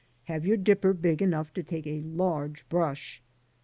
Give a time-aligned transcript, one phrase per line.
[0.23, 3.21] Have your dipper big enough to take a large brush.